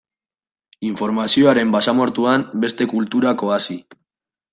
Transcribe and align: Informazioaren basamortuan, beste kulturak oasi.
Informazioaren 0.87 1.73
basamortuan, 1.75 2.45
beste 2.65 2.89
kulturak 2.95 3.45
oasi. 3.49 3.77